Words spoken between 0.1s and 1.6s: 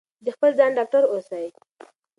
د خپل ځان ډاکټر اوسئ.